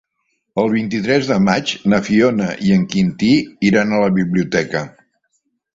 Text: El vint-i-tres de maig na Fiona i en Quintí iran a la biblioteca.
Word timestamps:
El 0.61 0.71
vint-i-tres 0.75 1.29
de 1.33 1.37
maig 1.49 1.73
na 1.93 2.01
Fiona 2.09 2.49
i 2.71 2.75
en 2.79 2.89
Quintí 2.95 3.33
iran 3.73 3.95
a 3.99 4.05
la 4.07 4.13
biblioteca. 4.21 4.85